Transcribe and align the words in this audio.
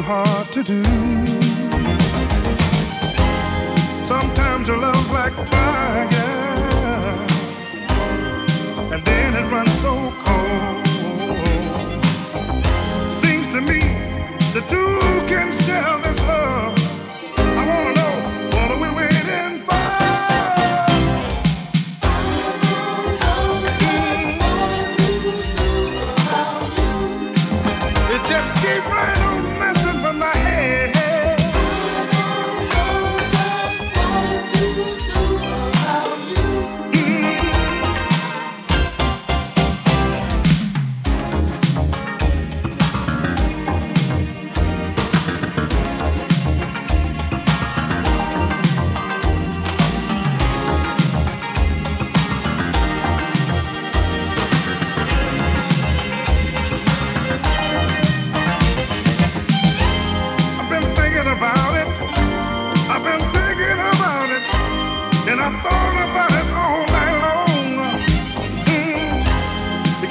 too 0.00 0.06
hard 0.06 0.46
to 0.52 0.62
do? 0.62 0.99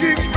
Mm. 0.01 0.28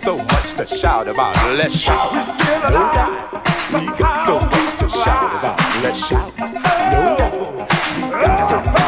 so 0.00 0.16
much 0.16 0.54
to 0.54 0.66
shout 0.66 1.08
about. 1.08 1.36
Let's 1.58 1.78
shout. 1.78 2.10
No 2.14 2.70
doubt. 2.70 3.44
We 3.70 3.84
got 3.98 4.24
so 4.24 4.40
much 4.40 4.78
to 4.78 4.88
shout 4.88 5.38
about. 5.38 5.58
Let's 5.82 6.08
shout. 6.08 6.32
No 6.38 7.16
doubt. 7.18 7.68
We 7.96 8.10
got 8.10 8.48
so 8.48 8.70
much. 8.70 8.79